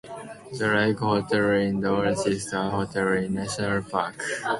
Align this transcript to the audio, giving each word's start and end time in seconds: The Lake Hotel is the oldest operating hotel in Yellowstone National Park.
The 0.57 0.67
Lake 0.67 0.97
Hotel 0.97 1.51
is 1.51 1.79
the 1.79 1.87
oldest 1.89 2.51
operating 2.55 2.71
hotel 2.71 3.07
in 3.23 3.31
Yellowstone 3.33 3.33
National 3.35 3.83
Park. 3.83 4.23